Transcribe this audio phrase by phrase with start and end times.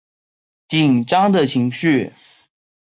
[0.67, 2.11] 紧张的情绪